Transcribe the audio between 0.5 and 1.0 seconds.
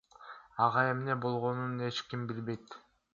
Ага